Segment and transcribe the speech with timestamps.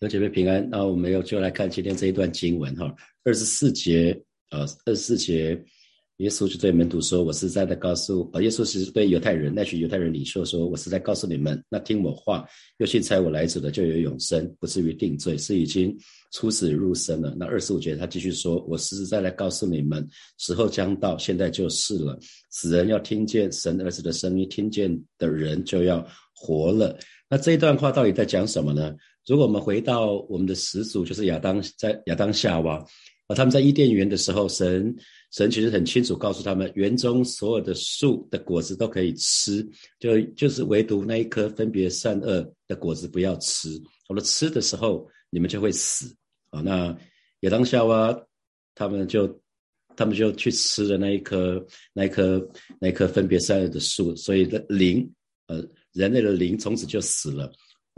[0.00, 2.90] 有姐妹平安，那我们又就来看今天这一段经文哈，
[3.22, 4.18] 二十四节，
[4.50, 5.62] 呃，二十四节，
[6.16, 15.94] 耶稣就对门徒说：“我是在的告诉，呃，耶稣是对犹太人那群犹太人领袖说，我是在告诉你们，那听我话又信猜我来者的就有永生，不至于定罪，是已经
[16.32, 20.08] 出死入生了。”那二十五节他继续说：“我实实在在告诉你们，
[20.38, 22.18] 时候将到，现在就是了。
[22.48, 26.02] 死人要听见神儿子的声音，听见的人就要
[26.34, 26.98] 活了。”
[27.28, 28.96] 那这一段话到底在讲什么呢？
[29.30, 32.84] 如果我们回到我们的始祖，就是亚当，在亚当夏娃
[33.28, 34.92] 啊，他们在伊甸园的时候，神
[35.30, 39.64] 神其实很清楚告诉他们，园中所有的树的果子都可以吃，
[40.00, 43.68] 就就是唯独那一颗分别善恶的果子不要吃。
[44.08, 46.12] 我们吃的时候，你们就会死
[46.48, 46.60] 啊。
[46.60, 46.88] 那
[47.42, 48.12] 亚当夏娃
[48.74, 49.40] 他们就
[49.94, 52.44] 他们就去吃了那一颗那一颗
[52.80, 55.08] 那一颗分别善恶的树，所以的灵
[55.46, 57.48] 呃人类的灵从此就死了。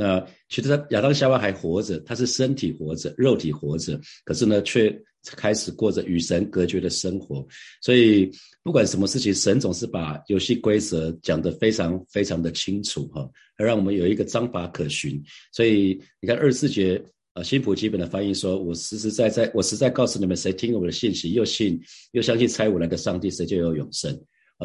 [0.02, 4.92] 那其实他亚当夏娃还活着，他是身体活着，肉体活着，可是呢，却
[5.36, 7.46] 开始过着与神隔绝的生活。
[7.80, 8.28] 所以
[8.64, 15.22] 不管什么事情，神总是把游戏规则讲得非常非常的清楚哈，而让我们有一个章法可循。
[15.52, 17.00] 所以你看二十四节
[17.34, 21.80] 啊，新普基本的翻译说：“我实实在在，我实在告诉你们，谁听了我的信息，又信
[22.10, 24.12] 又相信猜我来的上帝，谁就有永生。”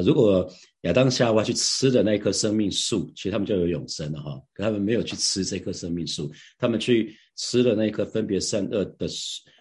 [0.02, 0.50] 如果
[0.82, 4.40] 亚当夏娃去吃的那棵生命树，其实他们就有永生了哈。
[4.54, 9.08] 可他们没有去吃这棵生命树，他们去吃了那一棵分别善恶的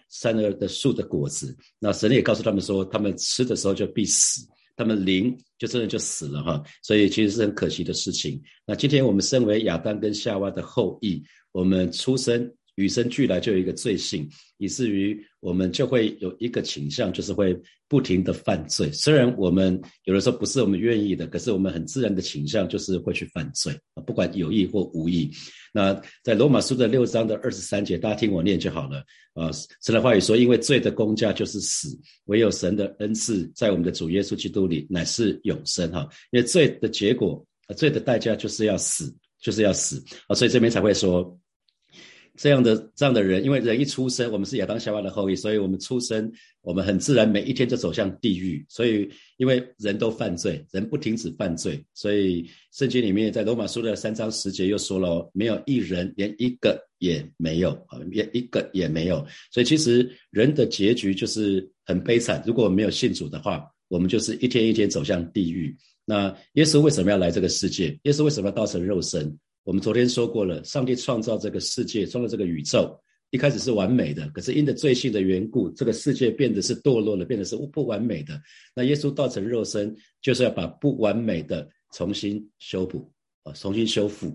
[0.09, 1.55] 善恶的树的果子。
[1.79, 6.63] 那神也告诉他们说，他们吃的时候就必死，他们灵就真的就死了哈。
[6.81, 8.41] 所以其实是很可惜的事情。
[8.65, 12.51] 那今天我们身为亚当跟夏娃的后裔，我们出生。
[12.77, 18.91] 与生俱来就有一个罪性，以至于我们就会有一个倾向，就是会不停的犯罪。
[18.91, 25.31] 虽然我们有的时候不是我们愿意的，可是我们很自然的倾向就是会去犯罪啊，不管有意或无意。
[25.73, 29.51] 那在罗马书的六章的二十三节，大家听我念就好了啊。
[29.83, 31.89] 神的话语说：“因为罪的工价就是死，
[32.25, 37.43] 唯有神的恩赐在我们的主耶稣基督里乃是永生。”哈，因为罪的结果，
[37.75, 39.11] 罪的代价就是要死，
[39.41, 41.35] 就是要死啊，所以这边才会说。
[42.37, 46.31] 这样的这样的人，因为人一出生，我们是亚当夏娃的后裔，所以我们出生，
[46.61, 48.63] 我们很自然每一天就走向地狱。
[48.69, 59.25] 所以，因为人都犯罪，人不停止犯罪，所以圣经里面在罗马书的三章十节又说了，没有一人，连一个也没有啊，连一个也没有。
[59.51, 62.43] 所以，其实人的结局就是很悲惨。
[62.45, 65.75] 如果我们没有信主的话，我们就是一天一天走向地狱。
[66.05, 67.97] 那耶稣为什么要来这个世界？
[68.03, 69.37] 耶稣为什么要道成肉身？
[69.67, 72.97] 我们昨天说过了，上帝创造这个世界，创造这个宇宙，
[73.31, 78.41] 一开始是完美的，可是因着罪性的缘故，这个世界变得是堕落了，变得是不完美的。
[78.73, 83.11] 那耶稣道成肉身，就是要把不完美的重新修补
[83.43, 84.33] 啊，重新修复。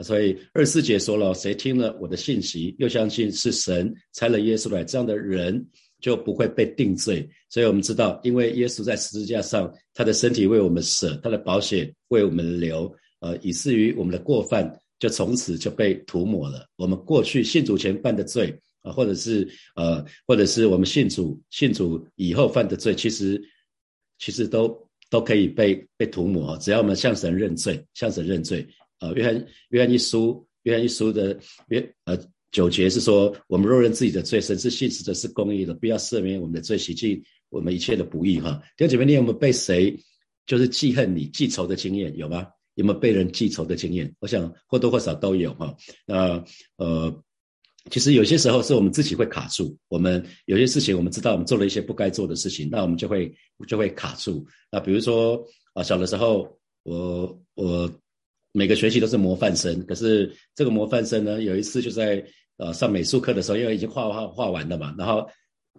[0.00, 5.66] 所以二四节说了，谁听了我的信息，又相信是神差了耶稣来，这样的人
[6.02, 7.26] 就不会被定罪。
[7.48, 12.94] 所以我们知道，因为耶稣在十字架上，他的身体为我们舍，他的宝血为我们流。
[13.24, 16.66] 呃，以至于我们的过犯就从此就被涂抹了。
[16.76, 23.42] 我们过去信主前犯的罪啊，或者是呃，或者是我们信主信主以后犯的罪，其实
[24.18, 26.54] 其实都都可以被被涂抹。
[26.58, 28.66] 只要我们向神认罪，向神认罪。
[29.00, 31.34] 呃，约翰约翰一书约翰一书的
[31.68, 32.18] 约呃
[32.52, 38.38] 九节是说，我们若认自己的罪，神是信实的，是公义的，不要赦免我们的罪，洗净我们一切的不义。
[38.38, 39.98] 哈，弟兄姐妹，你有没有被谁
[40.44, 42.14] 就是记恨你、记仇的经验？
[42.18, 42.46] 有吗？
[42.74, 44.14] 有没有被人记仇的经验？
[44.20, 45.76] 我想或多或少都有哈。
[46.06, 46.44] 那
[46.76, 47.22] 呃，
[47.90, 49.76] 其实有些时候是我们自己会卡住。
[49.88, 53.32] 我们有些事情，我们知道我们做了一些不该做的事情，那我们就会
[53.68, 54.44] 就会卡住。
[54.70, 57.90] 那比如说啊，小的时候，我我
[58.52, 62.24] 每个学期都是模范生，可是这个模范生呢，有一次就在
[62.56, 65.28] 呃上美术课的时候，因为已经画画画完了嘛，然后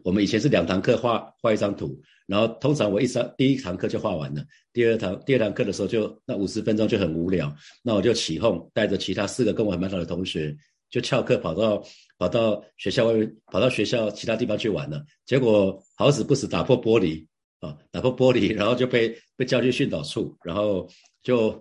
[0.04, 2.02] 我们以前是两堂课画画一张图。
[2.28, 4.44] 然后通常我一上第一堂课就画完了，
[4.74, 10.56] 第二堂第二堂课的时候就那五十分钟就很无聊，那我就起哄带着其他四个跟我很蛮好的同学，
[10.90, 11.84] 就翘课跑到
[12.18, 15.04] 跑到学校外面，跑到学校其他地方去玩了。
[15.26, 17.24] 结果好死不死打破玻璃
[17.60, 20.90] 啊，打破玻璃，然后就被被叫去训导处，然后
[21.22, 21.52] 就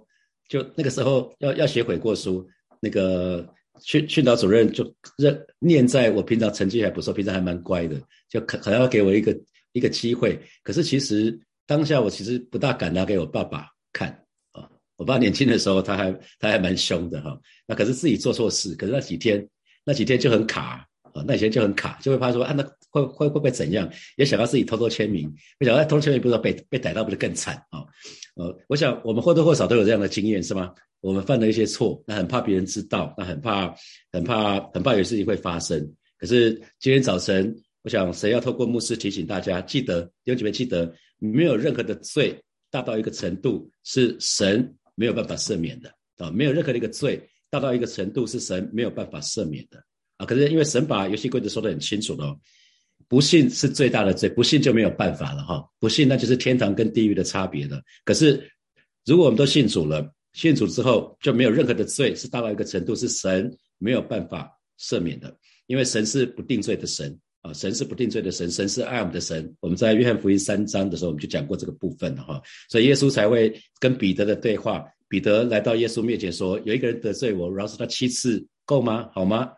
[0.48, 2.48] 就那个时候要要写悔过书，
[2.80, 3.46] 那个
[3.82, 4.82] 训训导主任就
[5.18, 8.00] 认念在我平常成绩还不错，平常还蛮乖的，
[8.30, 9.38] 就可可能要给我一个。
[9.74, 14.08] 一个机会，可是其实当下我其实不大敢拿给我爸爸看
[14.52, 14.66] 啊。
[14.96, 17.38] 我爸年轻的时候他还他还蛮凶的哈。
[17.66, 19.46] 那可是自己做错事，可是那几天
[19.84, 23.90] 那几天就很卡啊，那几天就很卡，就会怕说啊，那会会会不会怎样？
[24.16, 27.84] 也想要自己偷偷签名，不想要偷签名，不知道被被逮到不是更惨啊。
[28.36, 30.72] 呃，我想我们或多或少都有这样的经验，是吗？
[31.00, 33.74] 我们犯了一些错，那很怕别人知道，那很怕，
[34.10, 35.78] 很怕，很怕有事情会发生。
[36.16, 37.54] 可是今天早晨，
[37.84, 49.84] 我想谁要透过牧师提醒大家，记得弟兄姐妹记得，没有任何的罪大到一个程度是神没有办法赦免的啊，没有任何的一个罪大到一个程度是神没有办法赦免的
[50.16, 50.24] 啊。
[50.24, 52.34] 可是因为神把游戏规则说得很清楚了，
[53.06, 57.82] 不信是最大的罪，不信就没有办法了哈，不信那就是天堂跟地狱的差别了。
[58.02, 58.50] 可是
[59.04, 65.36] 如果我们都信主了，信主之后就没有任何的罪是大到一个程度是神没有办法赦免的。
[65.66, 69.54] 因为神是不定罪的神啊，神是不定罪的神，神是爱我们的神。
[69.60, 72.40] 我们在约翰福音三章的时候，我们就讲过这个部分了哈。
[72.70, 79.10] 所以耶稣才会跟彼得的对话，彼得来到耶稣面前说：“有一个人得罪我，饶恕他七次够吗？
[79.12, 79.50] 好吗？”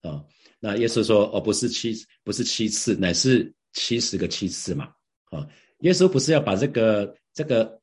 [0.00, 0.24] 啊，
[0.58, 1.94] 那耶稣说：“哦，不是七，
[2.24, 4.88] 不是七次，乃是七十个七次嘛。”
[5.30, 5.46] 啊，
[5.80, 7.78] 耶稣不是要把这个、这个、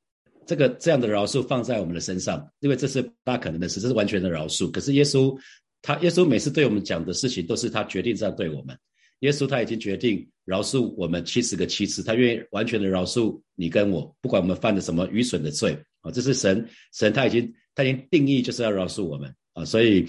[0.47, 4.71] 这个这样的饶恕放在我们的身上，因为这是不大可能的事，这是完全的饶恕。
[4.71, 5.37] 可是耶稣。
[5.83, 8.77] 他耶稣每次对我们讲的事情，都是他决定这样对我们。
[9.21, 20.05] 耶稣他已经决定饶恕我们七十个七次，他愿意完全的饶恕你跟我，不管我们犯了什么愚蠢的罪啊，这是神神他已经他已经定义就是要饶恕我们啊，所以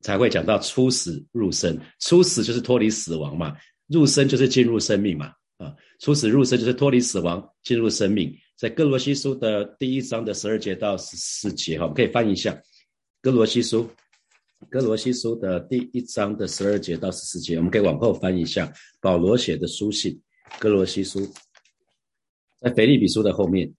[0.00, 3.56] 才会讲到出死入生，出死就是脱离死亡嘛，
[3.88, 8.34] 入生就是进入生命嘛啊，出死入生就是脱离死亡进入生命。
[8.56, 12.58] 在哥罗西书的第一章的十二节到十四节哈，我们可以翻译一下
[13.20, 13.86] 哥罗西书。
[14.76, 18.70] 哥罗西书的第一章的十二节到十四节，我们可以往后翻一下。
[19.00, 20.14] 保罗写的书信，
[20.58, 21.26] 哥罗西书
[22.60, 23.72] 在腓利比书的后面。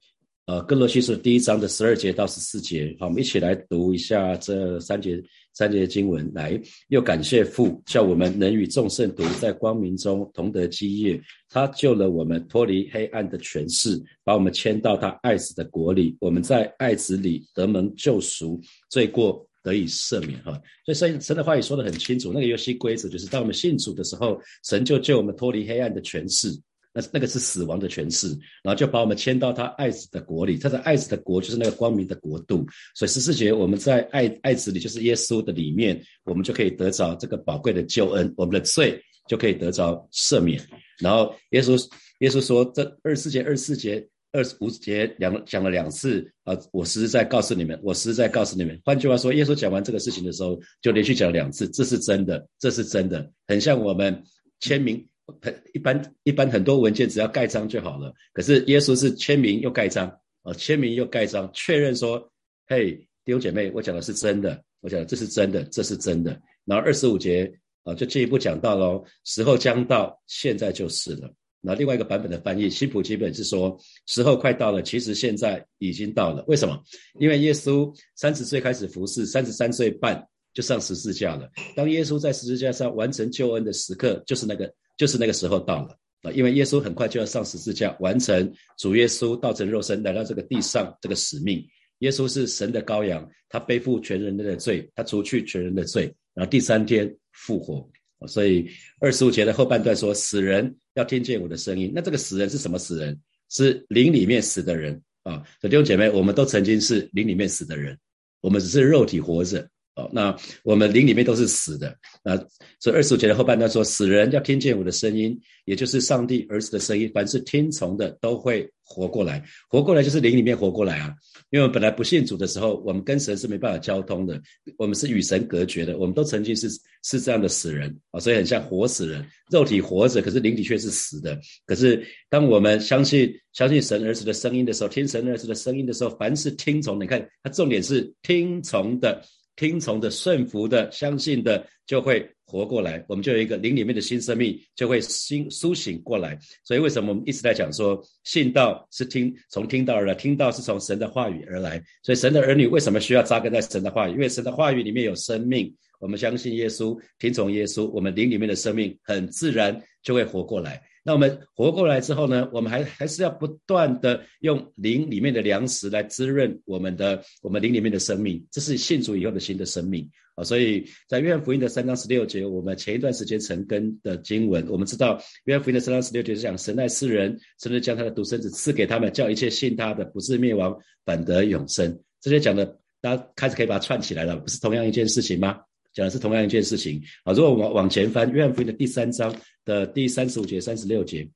[0.47, 5.21] 呃，哥罗西书第一章的十二节到十四节，好，我们一起来读一下这三节
[5.53, 6.27] 三节经文。
[6.33, 11.21] 来，又感谢父，叫我们能与众圣徒在光明中同得基业。
[11.47, 16.17] 他救了我们，脱离黑暗的权势，把我们迁到他爱子的国里。
[16.19, 18.59] 我们在爱子里得蒙救赎，
[18.89, 19.45] 罪过。
[19.67, 20.53] 得以赦免哈，
[20.85, 26.47] 所以神神的话语说的很清楚，那个游戏规则就是当我们信主的时候，神就救我们脱离黑暗的权势，
[26.93, 28.29] 那那个是死亡的权势，
[28.63, 32.65] 然后就把我们迁到他爱子的国里，他的爱子的国就是那个光明的国度。
[32.95, 38.97] 所以十四节我们在爱爱子里，就是耶稣的里面，我们就可以得着这个宝贵的救恩，我们的罪
[39.27, 40.65] 就可以得着赦免。
[40.99, 41.77] 然后耶稣
[42.19, 44.07] 耶稣说，这二十四节二十四节。
[44.37, 46.55] 二十五节两讲了两次啊！
[46.71, 48.79] 我实在告诉你们，我实在告诉你们。
[48.85, 54.23] 换句话说，耶稣讲完这个事情的时候，就连续讲了两次，这是真的，这是真的，很像我们
[54.59, 55.03] 签名，
[55.41, 58.13] 很一般一般很多文件只要盖章就好了。
[58.31, 60.07] 可是耶稣是签名又盖章
[60.43, 62.31] 啊，签名又盖章，确认说
[62.69, 62.91] ：“嘿，
[63.25, 67.51] 弟兄姐妹，我讲的是真的，我讲的这是真的，这是真的。”然后二十五节
[67.85, 71.33] 啊，就进一步讲到喽，时候将到，现在就是了。
[71.67, 76.41] 那另外一个版本的翻译，新普基本是说时候快到了，其实现在已经到了。
[76.47, 76.81] 为什么？
[77.19, 81.49] 因为耶稣三十岁开始服侍，三十三岁半就上十字架了。
[81.75, 86.31] 当耶稣在十字架上完成救恩的时刻，就是那个，就是那个时候到了啊！
[86.31, 91.61] 因为耶稣很快就要上十字架，完成主耶稣道成肉身来到这个地上这个使命。
[91.99, 97.87] 耶稣是神的羔羊，他背负全人类的罪，他除去全人的罪，然后第三天复活。
[98.27, 98.67] 所以
[98.99, 103.17] 二十五节的后半段说：“死人要听见我的声音。”那这个死人是什么死人？
[103.49, 105.41] 是灵里面死的人啊！
[105.61, 107.97] 弟兄姐妹，我们都曾经是灵里面死的人，
[108.41, 109.69] 我们只是肉体活着。
[109.97, 112.37] 哦，那我们灵里面都是死的，那
[112.79, 119.43] 所以二十五节的后半段说，死人要听见我的声音，也就是上帝儿子的声音，凡是听从的都会活过来。
[119.67, 121.11] 活过来就是灵里面活过来啊，
[121.49, 124.39] 因为我们本来不信主的时候，我们跟神是没办法交通的，
[124.77, 126.69] 我们是与神隔绝的，我们都曾经是
[127.03, 131.39] 是这样的死人啊，所以很像活死人，肉体活着，可是灵体却是死的。
[131.65, 139.23] 可是当我们相信相信神儿子的声音的时候，听神儿子的声音的时候，凡是听从，你看，它重点是听从的。
[139.57, 143.03] 听从的、顺服的、相信的，就会活过来。
[143.09, 146.39] 我们就有一个灵里面的新生命，就会新苏醒过来。
[146.63, 151.83] 所以，为什么我们一直在讲说，信道是听从听到而来，听到是从神的话语而来。
[152.03, 154.13] 所以，神的儿女为什么需要扎根在神的话语？
[154.13, 155.75] 因为神的话语里面有生命。
[155.99, 160.79] 我们相信耶稣，听从耶稣，我们灵里面的生命很自然就会活过来。
[161.07, 162.49] 那我们活过来之后呢？
[162.51, 170.43] 我们还还是要不断的用灵里面的粮食来滋润我们的我们灵里面的生命，这是信主以后的新的生命啊！
[170.43, 181.97] 所以在约翰福音的三章十六节，我们前一段时间成根的经文，我们知道约翰福音的三章十六节是讲神爱世人，甚至将他的独生子赐给他们，叫一切信他的不是灭亡，反得永生。
[182.19, 182.65] 这些讲的，
[182.99, 185.61] 大家开始可以把它串起来了，不是同样一件事情吗？
[185.97, 187.33] 讲的是同样一件事情啊！
[187.33, 189.35] 如果往往前翻约翰福音的第三章
[189.65, 191.27] 的第三十五节、三十六节，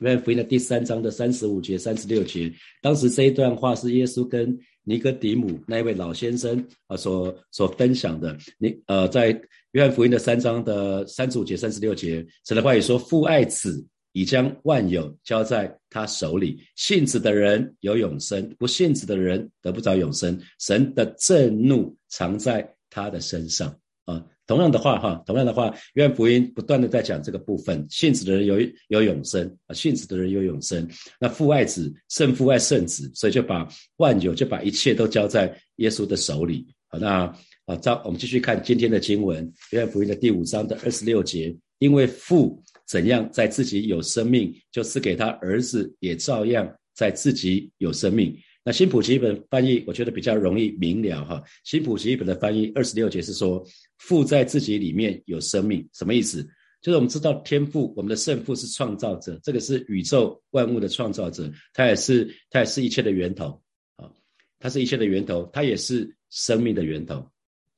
[0.00, 8.34] 约翰福音的第三章的三十五节、三十六节，当时这一段话是耶稣跟尼哥底母那一位老先生啊所所分享的。
[8.56, 9.38] 你呃，在
[9.72, 16.58] 约翰福音的三章的三十五节、三十六节，神的话语说：“父爱子，已将万有交在他手里。
[16.74, 20.40] 信子的人有永生，不信子的人得不着永生。
[20.58, 24.24] 神的震怒藏在他的身上。”啊。
[24.46, 30.88] 同样的话，哈，同样的话，约翰福音不断的在讲这个部分，信子的人有有永生啊，信子的人有永生。
[31.20, 36.66] 那父爱子胜父爱圣子，所以就把万有就把一切都交在耶稣的手里。
[36.88, 37.32] 好，那
[37.66, 48.36] 啊，照我们继续看今天的经文，约翰福音的第五章的二十六节，因为父怎样在自己有生命，就是给他儿子，也照样在自己有生命。
[48.70, 51.42] 那新普奇本翻译，我觉得比较容易明了哈。
[51.64, 53.66] 新普奇本的翻译二十六节是说，
[53.98, 56.40] 父在自己里面有生命，什么意思？
[56.80, 63.60] 就是我们知道天父，我们的圣父是创造者，这个是宇宙万物的创造者，他也是他也是一切的源头
[63.96, 64.08] 啊，
[64.60, 67.28] 他是一切的源头，他也是生命的源头。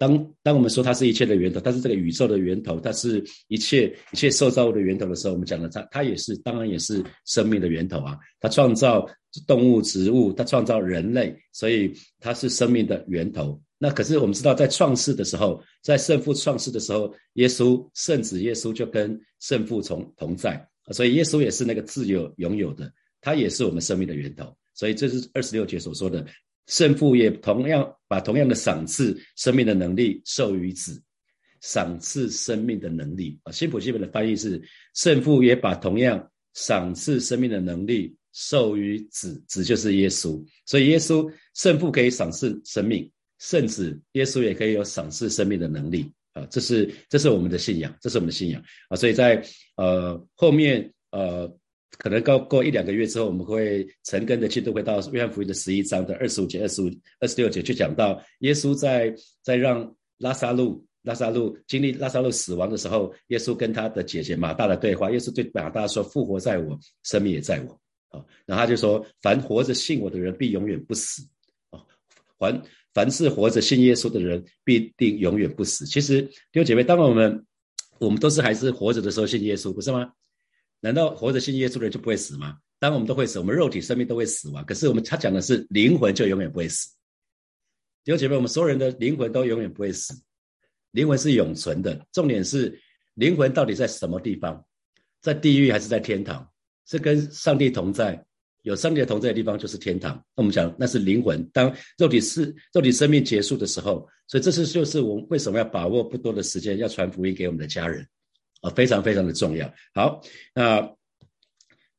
[0.02, 8.18] 当当我们说它是一切的源头，它是这个宇宙的源头，它是一切一切受造物的源头的时候，我们讲的它它也是当然也是生命的源头啊。
[8.40, 9.08] 它创造
[9.46, 13.62] 动物、植物，它创造人类，所以它是生命的源头。
[13.78, 24.52] 那可是我们知道，在创世的时候，在圣父创世的时候，耶稣圣子耶稣就跟圣父同同在，所以耶稣也是那个自由拥有的，他也是我们生命的源头。
[24.74, 26.26] 所以这是二十六节所说的。
[26.66, 31.02] 圣父也同样把同样的赏赐生命的能力授予子，
[31.60, 33.52] 赏赐生命的能力啊。
[33.52, 34.62] 新普基本的翻译是：
[34.94, 40.42] 圣父也把同样赏赐生命的能力授予子，子就是耶稣。
[40.66, 46.46] 所以耶稣圣父可以赏赐生命，圣子耶稣也可以有赏赐生命的能力啊。
[46.46, 48.96] 这是这是我们的信仰，这是我们的信仰啊。
[48.96, 49.44] 所以在
[49.76, 51.52] 呃后面呃。
[51.98, 65.10] 可能过过一两个月之后，我们会成根的进度会到约翰福音的十一章的二十五节、二十五、二十六节，去讲到耶稣在在让拉萨路拉萨路经历拉萨路死亡的时候，耶稣跟他的姐姐马大的对话。
[65.10, 67.78] 耶稣对马大说：“复活在我，生命也在我。”
[68.16, 71.22] 啊，然后他就说：“凡活着信我的人，必永远不死。”
[71.70, 71.80] 啊，
[72.38, 72.62] 凡
[72.94, 75.86] 凡是活着信耶稣的人，必定永远不死。
[75.86, 77.44] 其实弟兄姐妹，当我们
[77.98, 80.12] 我们都是还是活着的时候信耶稣，不是吗？
[80.82, 82.58] 难道活着信耶稣的人就不会死吗？
[82.80, 84.64] 当然我们都会死，我们肉体生命都会死亡。
[84.64, 86.88] 可是我们他讲的是灵魂就永远不会死。
[88.02, 90.12] 弟兄姐妹，我们所有人的灵魂都永远不会死，
[90.90, 92.04] 灵魂是永存的。
[92.12, 92.76] 重点是
[93.14, 94.66] 灵魂到底在什么地方？
[95.20, 96.50] 在地狱还是在天堂？
[96.84, 98.20] 是跟上帝同在，
[98.62, 100.16] 有上帝的同在的地方就是天堂。
[100.34, 101.48] 那我们讲那是灵魂。
[101.52, 108.04] 当肉体是肉体生命结束的时候，所以这是就是我们为什么要把握不多的时间，要传福音给我们的家人。
[108.62, 109.70] 啊，非常非常的重要。
[109.92, 110.22] 好，
[110.54, 110.78] 那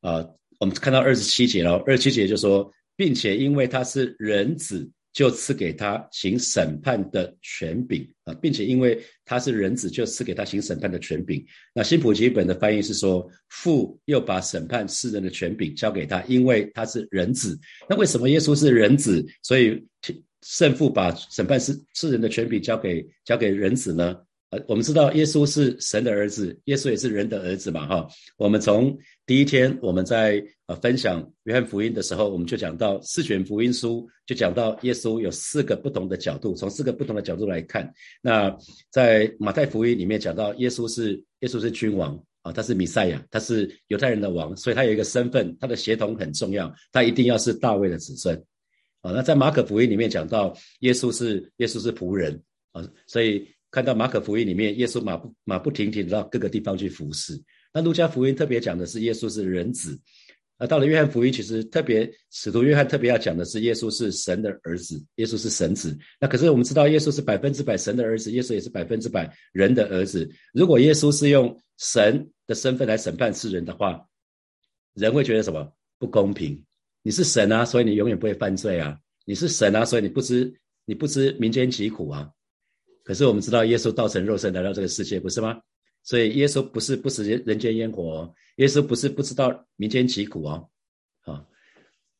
[0.00, 0.26] 啊，
[0.58, 1.76] 我们看到二十七节了。
[1.86, 11.44] 二十七节就说，并且因为他是人子，就赐给他行审判的权柄啊，并且因为他是人子，就赐给他行审判的权柄。
[11.74, 17.58] 那新普吉本的翻译是说，父又把审判世人的权柄交给他，因为他是人子。
[17.88, 19.86] 那为什么耶稣是人子，所以
[20.42, 24.16] 圣父把审判世世人的权柄交给交给人子呢？
[24.68, 28.08] 我们知道耶稣是神的儿子，耶稣也是人的儿子嘛，哈。
[28.36, 28.96] 我们从
[29.26, 37.92] 第一天我们在呃分享约翰福音的时候，我们就讲到四卷福音书，就讲到耶稣有四个不同的角度，从四个不同的角度来看。
[38.20, 38.54] 那
[38.90, 48.36] 在马太福音里面讲到耶稣是耶稣是君王啊，他是弥赛亚，他是犹太人的王，所以他有一个身份，他的血统很重要，他一定要是大卫的子孙
[49.00, 49.12] 啊。
[49.12, 52.42] 那在马可福音里面讲到耶稣是耶稣是仆人
[52.72, 53.48] 啊，所以。
[53.74, 57.42] 看到马可福音里面，耶稣马不马不停蹄到各个地方去服侍。
[57.72, 59.98] 那路加福音特别讲的是耶稣是人子，
[60.58, 65.98] 啊，到了约翰福音，其实特别使徒约翰特别要讲的是耶稣是神的儿子，耶稣是神子。
[66.20, 70.30] 那可是我们知道，耶稣是百分之百神的儿子，耶稣也是百分之百人的儿子。
[70.52, 74.06] 如果耶稣是用神的身份来审判世人的话，
[74.94, 76.62] 人会觉得什么不公平？
[77.02, 80.54] 你是神啊，所以你永远不会犯罪啊；你是神啊，所以你不知
[80.84, 82.30] 你不知民间疾苦啊。
[83.04, 85.60] 可是我们知道，耶稣道成肉身来到这个世界，不是吗？
[86.02, 90.68] 所以耶稣不是不食人间烟火，哦耶稣不是不知道民间疾苦哦，
[91.24, 91.44] 啊，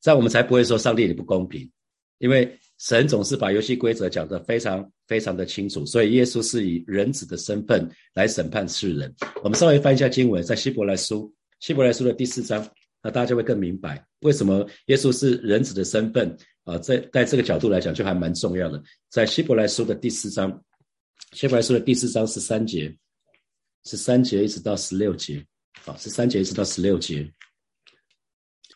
[0.00, 1.70] 这样我们才不会说上帝你不公平，
[2.18, 9.14] 因为神总是把游戏规则讲得非常非常的清楚，所以耶稣是以人子的身份来审判世人。
[9.42, 12.66] 我们稍微翻一下经文，在希伯来书希伯来书的第四章，
[13.02, 20.64] 那大家就会更明白为什么耶稣是人子的身份啊，在在这个角度来讲就还蛮重要的，在希伯来书的第四章。
[21.32, 22.96] 希伯来书的第四章十三节，
[23.84, 25.44] 十三节一直到十六节，
[25.80, 27.30] 好，十三节一直到十六节。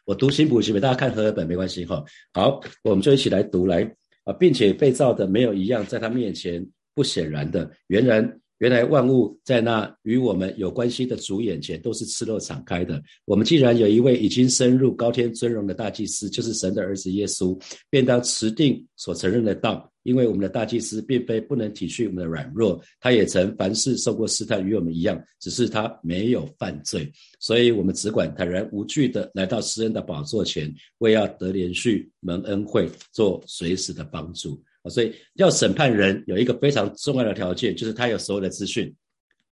[0.05, 2.05] 我读新普新本，大家看和合本没关系哈。
[2.33, 3.83] 好，我们就一起来读来
[4.25, 8.41] 啊，并且被造的没有一样在他面前不显然的，原然。
[8.59, 13.01] 原来万物在那与我们有关系的主眼前都是赤裸敞开的。
[13.25, 17.57] 我们既然有一位已经深入高天尊荣的大祭司，就是神的儿子耶稣，
[17.89, 19.91] 便当持定所承认的道。
[20.05, 27.13] 因为我们的大祭司并非不能体恤我们的软弱，他也曾凡事受过试探，与我们一样，只是他没有犯罪。
[27.39, 34.59] 所以，我们只管坦然无惧的来到施恩的宝座前，为要得连续蒙恩惠，做随时的帮助。
[34.89, 38.95] 所以要审判人有一个非常重要的条件，就是他有所有的资讯，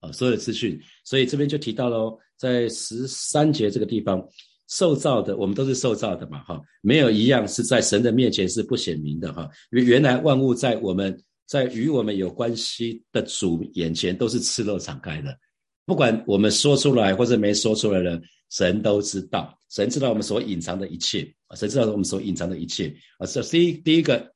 [0.01, 0.81] 啊，所有的资讯。
[1.05, 4.27] 所以这边就提到喽，在十三节这个地方，
[4.69, 9.49] 受造的我们都是受造的嘛，哈，没有一样是在神的面前是不显明的，哈。
[9.71, 15.37] 因为原来万物在我们在与我们有关系的主眼前都是赤裸敞开的，
[15.85, 18.21] 不管我们说出来或者没说出来的，
[18.51, 24.32] 神都知道，神知道我们所隐藏的一切，啊，神知道我们所隐藏的一切，啊，这第一第一个。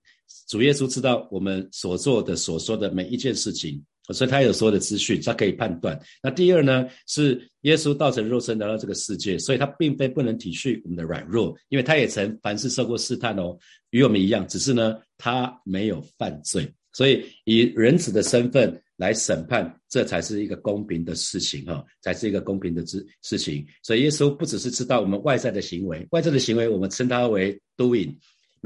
[0.48, 5.98] 主耶稣知道我们所做的、所说的每一件事情，所以他有所有的资讯，他可以判断。
[6.22, 13.58] 那第二呢，是耶稣道成肉身来到这个世界，所以他并非不能体恤我们的软弱，因为他也曾凡事受过试探哦，
[13.90, 23.66] 与我们一样，只是呢，他没有犯罪，所以以人子的身份来审判，这才是一个公平的事情哈，才是一个公平的事事情。
[23.82, 28.14] 所以耶稣不只是知道我们外在的行为，外在的行为我们称它为 doing。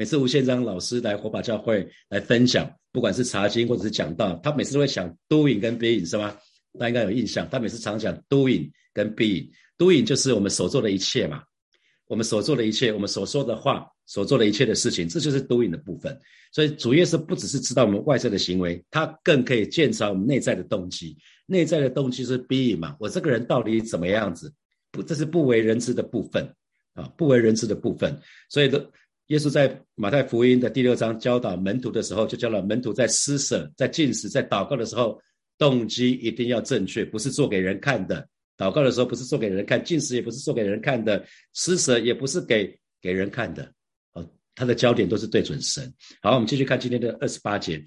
[0.01, 6.35] 每次吴宪章老师来火把教会来分享，不管是查经或者是讲道，他每次都会讲 doing 跟 being 是吗？
[6.79, 7.47] 大家应该有印象。
[7.51, 9.51] 他每次常讲 doing 跟 being。
[9.77, 11.43] doing 就是我们所做的一切嘛，
[12.07, 16.19] 我们所做的一切，我们所说的话，所做的一切的事情，这就是 doing 的部分。
[16.51, 21.15] 所以主业是不只是知道我们外在的行为，他更可以鉴察我们内在的动机。
[21.45, 22.97] 内在的动机是 being 嘛？
[22.99, 24.51] 我这个人到底怎么样子？
[24.91, 26.51] 不，这是不为人知的部分
[26.95, 28.19] 啊，不为人知的部分。
[28.49, 28.91] 所以的。
[29.31, 35.21] 耶稣在马太福音的第六章教导门徒的时候，就教了门徒在施舍、在进食、在祷告的时候，
[35.57, 38.27] 动机一定要正确，不是做给人看的。
[38.59, 43.73] 祷告的时候不是做给人看，进食也不是做给人看的，施舍也不是给给人看的。
[44.15, 45.95] 哦，他的焦点都是对准神。
[46.21, 47.81] 好，我们继续看今天的二十八节，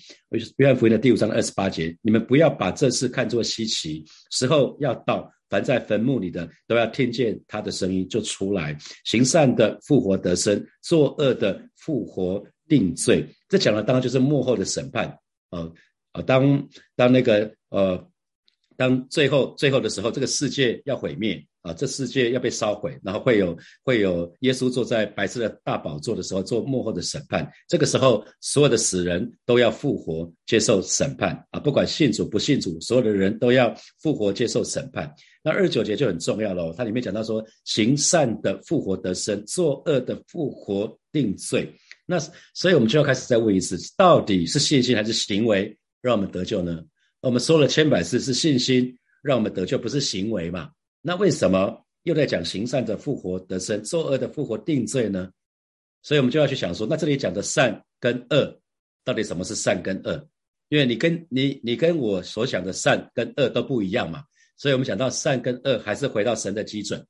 [0.56, 5.30] 约翰福音的第五章的二十八节，你们不要把这事看作稀奇，时候要到。
[5.54, 8.76] 凡在坟墓里的，都要听见他的声音就出来。
[9.06, 13.24] 行善的复活得生，作恶的复活定罪。
[13.48, 15.16] 这讲的当然就是幕后的审判。
[15.52, 15.72] 呃
[16.14, 18.04] 呃，当当那个呃，
[18.78, 21.46] 当最后最后的时候，这个世界要毁灭。
[21.64, 27.50] 啊，这世界要被烧毁，然后会有会有耶稣坐在白色的大宝座的时候做幕后的审判。
[27.70, 31.62] 这个时候，所有的死人都要复活接受审判啊！
[31.62, 35.10] 不管信主不信主，所有的人都要复活接受审判。
[35.42, 41.74] 那二九节就很重要了，它里面讲到说，行善的复活得生，作恶的复活定罪。
[42.06, 42.20] 那
[42.54, 46.84] 所以我们就要开始再问一次：到底是信心还是行为让我们得救呢？
[47.24, 50.70] 我们说了千百次是信心让我们得救，不是行为嘛？
[51.02, 55.32] 那为什么又在讲行善的复活得生，作恶的复活定罪呢？
[56.02, 58.60] 所以我们就要去想说，那这里讲的善跟恶，
[59.06, 60.28] 到底什么是善跟恶？
[60.68, 64.26] 因为你跟你你跟我所想的善跟恶都不一样嘛，
[64.58, 67.02] 所以我们想到善跟恶，还是回到神的基准。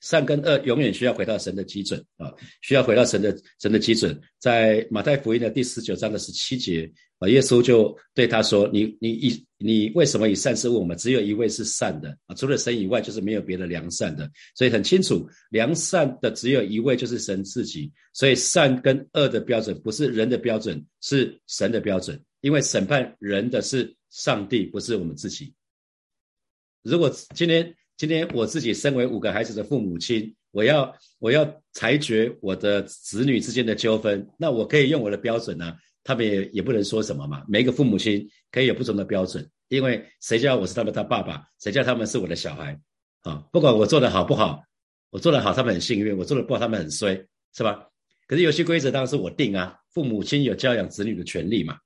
[0.00, 4.20] 善跟恶永远需要回到神的基准啊，需要回到神的神的基准。
[4.38, 6.92] 在马太福音的第十九章的十七节
[7.22, 10.96] 啊，耶稣就对他说：“你你以你为什么以善事问我们？
[10.96, 14.28] 只有一位是善的啊，除了神以外，就是没有别的良善的。
[14.56, 17.92] 所以很清楚，良善的只有一位，就是神自己。
[18.12, 22.20] 所以善跟恶的标准不是人的标准，是神的标准。
[22.40, 25.54] 因为审判人的是上帝，不是我们自己。
[26.82, 27.74] 如果今天。
[27.98, 35.76] 今天我自己身为五个孩子的父母亲，我要我要裁决我的子女之间的纠纷，那我可以用我的标准呢？
[36.04, 37.44] 他们也也不能说什么嘛。
[37.48, 42.78] 每一个父母亲可以有不同的标准，因为谁叫我是他们他爸爸，谁叫他们是我的小孩
[43.22, 43.44] 啊？
[43.52, 44.62] 不管我做的好不好，
[45.10, 47.14] 我做的好他们很幸运，我做的不好他们很衰，
[47.54, 47.86] 是吧？
[48.26, 51.76] 可是游戏规则当然是我定啊，父母亲有教养子女的权利嘛。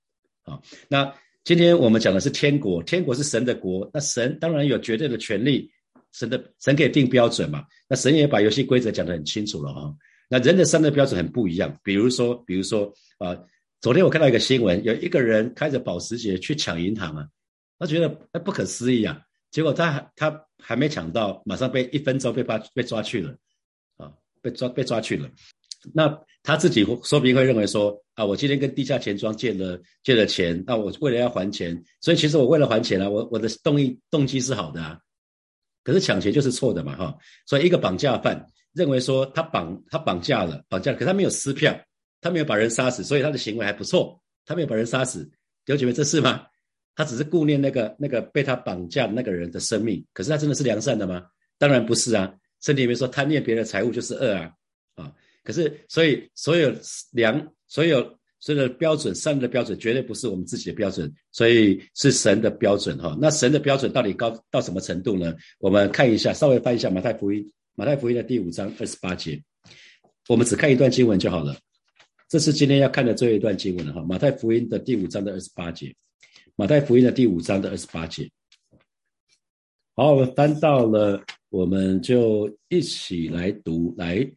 [0.44, 1.12] 啊，那
[1.44, 5.70] 今天我们讲的是天国，天国是神的国，那神当然有绝对的权利。
[6.12, 7.62] 神的神可以定标准嘛？
[7.86, 9.94] 那神也把游戏规则讲得很清楚了哈。
[10.30, 13.36] 那人的三的标准很不一样，比如说，比如说啊，
[13.80, 17.28] 昨天我看到一个新闻，有一个人开着保时捷去抢银行啊，
[17.78, 23.36] 他觉得哎不可思议啊，结果他他还没抢到，马上被一分钟被抓被抓去了
[23.96, 24.10] 啊，
[24.40, 25.28] 被抓被抓去了。
[25.94, 34.98] 那他自己说不定会认为说啊，我今天跟地下钱庄借了借了钱，那我为了要还钱，所以其实我为了还钱啊，我我的动意动机是好的啊。
[35.84, 37.16] 可是抢钱就是错的嘛，哈。
[37.46, 41.78] 所以一个绑架犯认为说他绑他绑架了，绑架，可他没有撕票，
[42.20, 45.24] 他没有把人杀死，所以他的行为还不错，他没有把人杀死。
[45.64, 46.46] 弟兄姐妹，这是吗？
[46.94, 51.26] 他只是顾念那个那个被他绑架的那个人的生命，可是他真的是良善的吗？
[51.58, 52.34] 当然不是啊。
[52.60, 54.52] 圣经里面说贪念别人的财物就是恶啊，
[54.94, 55.12] 啊。
[55.44, 56.74] 可是所以所有
[57.12, 58.16] 良所有。
[58.38, 63.16] 所有的标准，善的标准绝对不是我们自己的标准，所以是神的标准哈。
[63.18, 65.34] 那神的标准到底高到什么程度呢？
[65.58, 69.42] 我们看一下，稍微翻一下马太福音，马太福音的第五章二十八节，
[70.28, 71.56] 我们只看一段经文就好了。
[72.28, 74.02] 这是今天要看的最后一段经文了哈。
[74.02, 75.94] 马太福音的第五章的二十八节，
[76.56, 78.28] 马太福音的第五章的二十八节。
[79.94, 84.28] 好，我们翻到了，我们就一起来读来。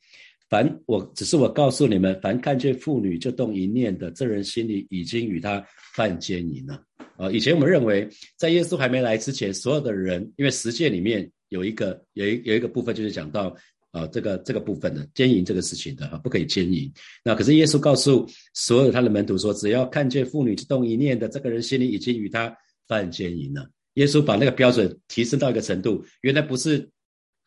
[0.49, 5.63] 凡我只是我告诉你们，凡看见妇女就动一念的，这人心里已经与他
[5.95, 6.83] 犯奸淫了。
[7.17, 13.55] 啊，以前我们认为，在耶稣还没来之前，所有的人，因为十诫里面有一个有一有一个部分就是讲到
[13.91, 16.91] 啊，这个这个部分的奸淫这个事情的哈，不可以奸淫。
[17.23, 22.55] 那可是耶稣告诉所有他的门徒说，只要看见妇女动一念的，这个人心里已经与他
[22.87, 23.69] 犯奸淫了。
[23.95, 26.89] 耶稣把那个标准提升到一个程度，原来不是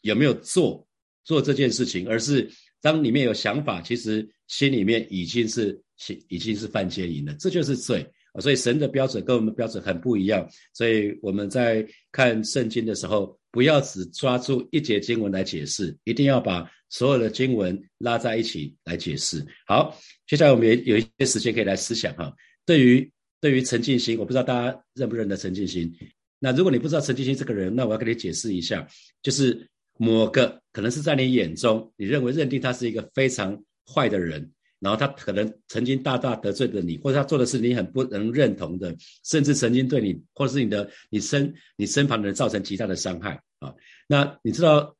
[0.00, 0.86] 有没有做
[1.24, 2.50] 做这件事情，而是。
[2.84, 5.80] 当里面有想法，其实心里面已经是
[6.26, 8.40] 已经是犯奸淫了，这就是罪啊！
[8.40, 10.48] 所以神的标准跟我们标准很不一样。
[10.72, 19.44] 所以我们在看圣经的时候，不要只抓住一节经文来解释，一定要把所有的经文拉在一起来解释。
[19.66, 22.32] 好，接下来我们也有一些时间可以来思想哈。
[22.64, 25.92] 对于对于陈静心，我不知道大家认不认得陈静心。
[26.38, 28.86] 那如果你不知道陈静心这个人，那我要跟你解释一下，
[29.22, 29.68] 就是。
[29.98, 34.50] 某个可能是在你眼中，你认为认定他是一个非常坏的人，
[34.82, 43.72] 然后他可能曾经大大得罪了你，或者他做的是你很不能认同的，甚至曾经对你或者是你的你身你身旁的人造成极大的伤害啊。
[44.08, 44.96] 那你知道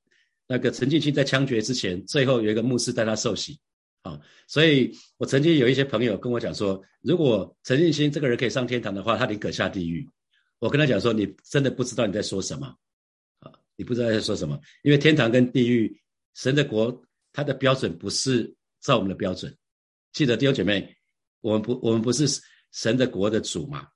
[0.47, 3.59] 那个陈进清在枪决之前，最后有一个牧师带他受洗
[4.03, 4.21] 啊。
[4.47, 10.09] 所以我曾经有一些朋友跟我讲说，如果陈进清这个人可以上天堂的话，他宁可下地狱。
[10.61, 12.73] 我跟他讲说，你真的不知道你在说什么
[13.41, 13.51] 啊。
[13.75, 16.01] 你不知道在说什么，因为天堂跟地狱，
[16.35, 19.53] 神的国，它的标准不是照我们的标准。
[20.13, 20.97] 记得弟兄姐妹，
[21.41, 22.27] 我们不，我们不是
[22.73, 23.87] 神的国的主嘛？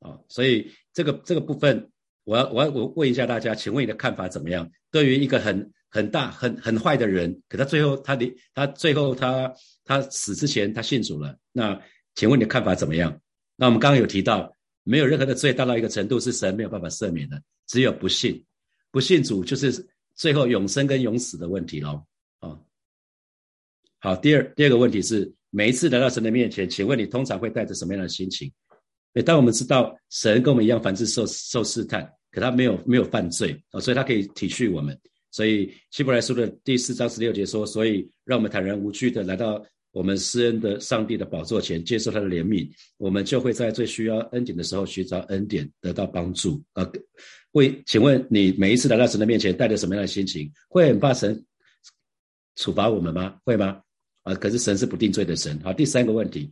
[0.00, 1.90] 啊，所以这个这个部分，
[2.24, 4.70] 我要我要我问一下大家，请问你的看法怎么样？
[4.90, 9.52] 对于一个很很大很很坏的人，可他最后他离他最后他
[9.84, 11.80] 他死之前他信主了，那
[12.14, 13.20] 请问你的看法怎么样？
[13.56, 18.44] 那我们刚刚有提到，没有任何的罪大到一个程度是神没有办法赦免的，只有不信。
[18.90, 22.04] 不信主就是最后永生跟永死的问题喽。
[24.02, 28.52] 好，第二第二个问题是，每一次来到神的面前，请问你通常会带着什么样的心情？
[29.24, 34.98] 当我们知道神跟我们一样，凡事受受试探，可他没有没有犯罪啊，所以他可以体恤我们。
[35.30, 46.84] 所以希伯来书的第四章十六节说，所以让我们坦然无惧的来到我们施恩的上帝的宝座前，接受他的怜悯，我们就会在最需要恩典的时候寻找恩典，得到帮助啊。
[47.52, 50.50] 会，请问你每一次来到神的面前，带着什么样的心情？
[50.68, 51.44] 会很怕神
[52.56, 53.36] 处罚我们吗？
[53.44, 53.80] 会吗？
[54.22, 55.58] 啊，可是神是不定罪的神。
[55.62, 56.50] 好，第三个问题，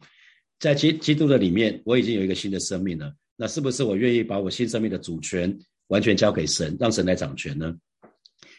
[0.58, 3.14] 在基基督的里面，我已经有一个新的生命了。
[3.36, 5.56] 那是不是我愿意把我新生命的主权
[5.88, 7.76] 完全交给神，让神来掌权呢？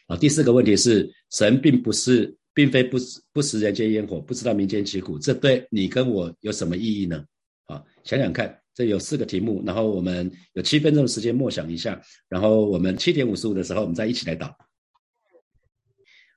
[0.07, 2.97] 啊，第四个问题是，神并不是，并非不
[3.31, 7.25] 不食人间烟火，不知道民间疾苦，这对你跟我有什么意义呢？
[7.65, 8.57] 啊，想想看。
[8.73, 14.49] 这有四个题目，然后我们有七分钟的时间默想一下，然后我们七点五十五的时候，我们再一起来祷。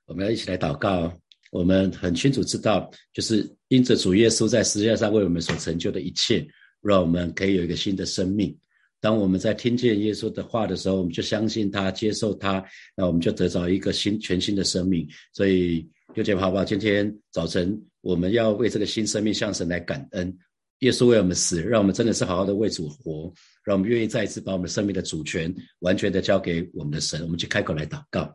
[0.05, 1.17] 我们要一起来祷告。
[1.55, 6.45] 我们很清楚知道，就是因着主耶稣在十字架上为我们所成就的一切，
[6.81, 8.53] 让我们可以有一个新的生命。
[8.99, 12.61] 当我们在听见耶稣的话的时候，我们就相信他，接受他，
[12.93, 15.07] 那我们就得到一个新全新的生命。
[15.31, 16.65] 所以，六姐好不好？
[16.65, 20.37] 今天早晨我们要为这个新生命向神来感恩。
[20.79, 27.21] 耶稣为我们死，让我们真的是好好的为主活，让我们愿意再一次把我们生命的主权完全的交给我们的神。
[27.21, 28.29] 我们去开口来祷告，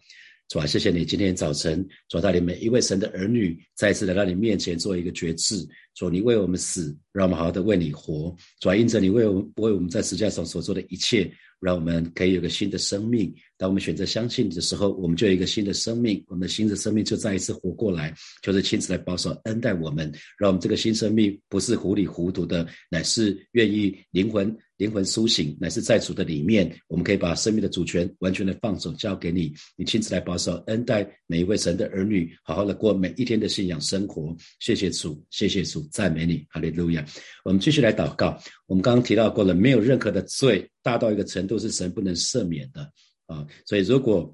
[0.50, 5.64] 主啊，谢谢你今天早晨，主带领每一位神的儿女再次来到你面前做一个决志。
[5.94, 8.34] 主，你为我们死，让我们好好的为你活。
[8.58, 11.32] 主啊，因着你为我们为我们在十字架上所做的一切。
[11.60, 13.32] 让我们可以有个新的生命。
[13.56, 16.24] 当我们选择相信你的时候，我们就有一个新的生命。
[16.28, 20.10] 我们的新的生命就再一次活过来，就是亲自来保守恩待我们。
[20.38, 26.74] 让我们这个新生命不是糊里糊涂的，乃是愿意灵魂灵魂苏醒，乃是在主的里面。
[26.88, 34.34] 我们可以把生命的主权完全的放手交给你，你亲自来保守恩待每一位神的儿女，好好的过每一天的信仰生活。
[34.58, 37.04] 谢谢主，谢谢主，赞美你，哈利路亚。
[37.44, 38.40] 我们继续来祷告。
[38.70, 42.80] 我们刚刚提到过了，没有任何的罪大到一个程度是神不能赦免的
[43.26, 43.44] 啊。
[43.66, 44.32] 所以，如果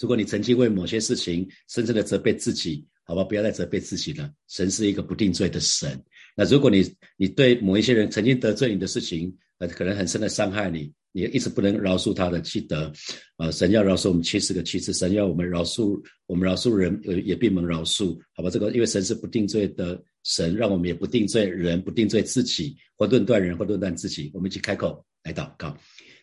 [0.00, 4.32] 如果你曾经为某些事情深深的责备自己，好吧，不要再责备自己了。
[4.48, 6.02] 神是一个不定罪的神。
[6.34, 12.92] 那如果你你对某一些人曾经得罪你的事情，呃，可能很深的伤害你，你一直不能饶恕他的，记得，
[13.36, 18.50] 啊，神要饶恕我们七十个七次，神要我们饶恕我们饶恕人，也也并能饶恕，好吧？
[18.50, 24.30] 这个因为神是不定罪的神，让我们也不定罪人，不定罪自己，或论断人，或论断自己。
[24.32, 25.76] 我们一起开口来祷告。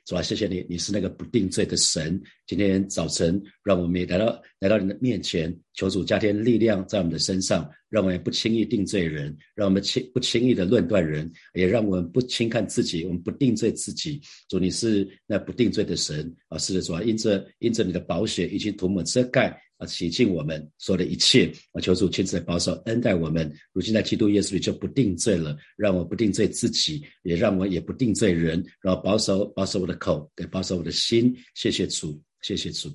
[0.05, 2.21] 主啊，谢谢你，你是那个不定罪的神。
[2.45, 14.21] 今天早晨，让我们也来到来到你的面前，求主加添力量在我们的身上，让我们不轻易定罪人，让我们轻不轻易的论断人，也让我们不轻看自己，我们不定罪自己。
[14.47, 16.57] 主，你是那不定罪的神啊！
[16.59, 19.59] 是的，主啊，因着因着你的宝血已经涂抹遮盖。
[19.77, 23.51] 啊，洗净我们说的一切啊，求主亲自来保守恩待我们。
[23.73, 31.35] 如今在基督耶稣里就不定罪了，让我不定罪自己，也让我也不定罪人，然后保守保守我的口，也保守我的心。
[31.55, 32.89] 谢谢主，谢谢主。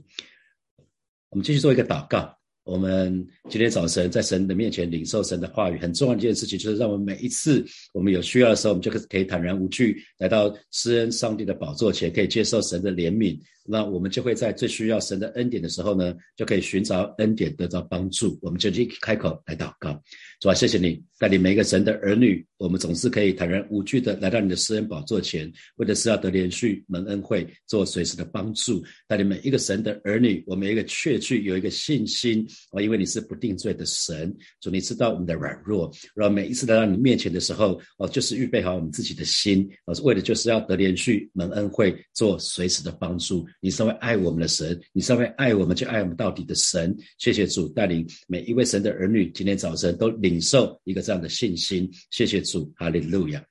[1.28, 2.34] 我们继续做一个祷告。
[2.62, 13.40] 我们今天早晨在神的面前领受神的话语，很重要的一件事情就是，让我们每一次我们有需要的时候，我们就可以坦然无惧来到施恩上帝的宝座前，可以接受神的怜悯。
[13.70, 18.36] 那我们就会在最需要神的恩典的时候呢，就可以寻找恩典，得到帮助。
[18.42, 19.92] 我们就去开口来祷告，
[20.40, 28.82] 主啊，谢谢你带领每一个神的儿女，我们总是可以坦然无惧的来到你的施恩宝座前，为的是要得连续蒙恩惠，做随时的帮助。
[29.06, 43.46] 带领每一个神的儿女，我们一个确据有一个信心啊，因为你是不定罪的神，主你知道我们的软弱，然后每一次来到你面前的时候，哦，就是预备好我们自己的心，哦，为的就是要得连续蒙恩惠，做随时的帮助。
[43.60, 46.96] 你稍微爱我们的神，你稍微爱我们就爱我们到底的神。
[47.18, 51.88] 谢谢主带领每一位神的儿女，今天早晨都领受一个这样的信心。
[52.10, 53.44] 谢谢主，哈利路亚。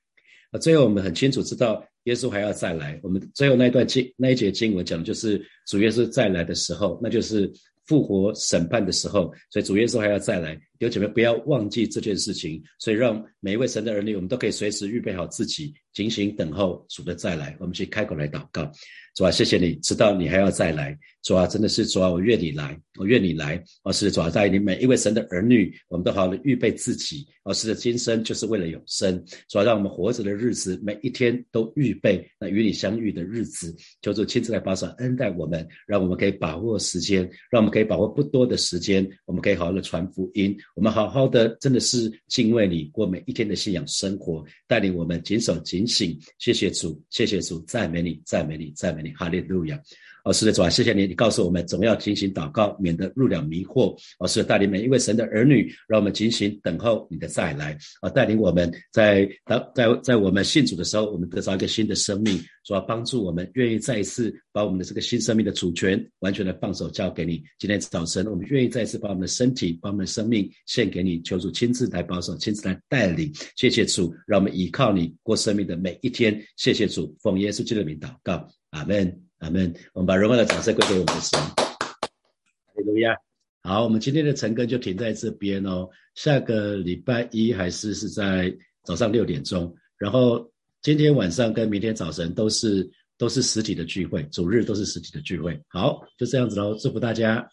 [0.52, 3.00] 啊，最后我们很清楚知道，耶稣还要再来。
[3.04, 7.52] 我们最后那一段经那一节经文讲的就是主耶稣再来的时候，那就是
[7.86, 9.32] 复活审判的时候。
[9.52, 10.60] 所以主耶稣还要再来。
[10.80, 12.64] 弟兄姐妹，不要忘记这件事情。
[12.80, 17.54] 所以，让每一位神的儿女，我们都可以随时预备好自己，警醒等候主的再来。
[17.60, 18.72] 我们去开口来祷告，
[19.14, 20.98] 主啊，谢谢你知道你还要再来。
[21.22, 23.62] 主啊，真的是主啊，我愿你来，我愿你来。
[23.84, 27.28] 哦，是主啊，在你每一位神的儿女，我们都好好的预备自己。
[27.44, 29.22] 哦，是的，今生就是为了永生。
[29.50, 33.76] 主啊，让我们活着的日子，每一天都预备那与你相遇的日子。
[34.02, 40.58] 求主亲自来保守恩待我们，让我们可以把握时间，让我们可以把握不多的时间，我们可以好好的传福音。
[40.80, 46.18] 我们好好的，真的是敬畏你，过每一天的信仰生活，带领我们谨守警醒。
[46.38, 49.78] 谢谢主，谢谢主，赞美你，赞美你，赞美你，哈利路亚。
[50.26, 53.96] 哦，是的，主啊，谢谢你，你告诉我们总要进行祷告，免得入了迷惑。
[54.20, 57.78] 哦，是带领每一位神的儿女，让我们进行等候你的再来。
[58.02, 67.42] 啊，带领我们在当在在我们信主的时候，我们得到一个新的生命，主要帮助我们愿意再一次把我们的这个新生命的主权完全的放手交给你。
[67.58, 73.32] 今天早晨，我们愿意再一次把我们的身体、把我们的生命献给你，求主亲自来保守，亲自来带领。
[73.56, 76.40] 谢谢主，让我们依靠你过生命的每一天。
[76.58, 79.29] 谢谢主，奉耶稣基督的名祷告，阿门。
[79.40, 79.74] 阿门。
[79.94, 81.40] 我们把荣耀的掌声归给我们的神。
[81.40, 81.70] 哈
[82.78, 83.16] 利路亚。
[83.62, 85.88] 好，我们今天的晨更就停在这边哦。
[86.16, 90.50] 下个礼拜一还是是在早上六点钟，然后
[90.82, 95.62] 今天晚上跟明天早晨都是都是实体的聚会，主日都是实体的聚会。
[95.68, 97.46] 好，就这样子喽，祝福大家。